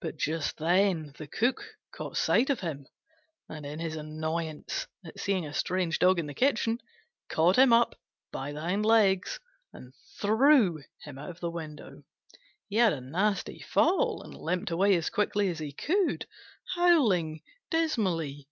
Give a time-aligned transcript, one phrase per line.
[0.00, 2.86] But just then the Cook caught sight of him,
[3.48, 6.78] and, in his annoyance at seeing a strange Dog in the kitchen,
[7.28, 7.96] caught him up
[8.30, 9.40] by the hind legs
[9.72, 12.04] and threw him out of the window.
[12.68, 16.28] He had a nasty fall, and limped away as quickly as he could,
[16.76, 18.46] howling dismally.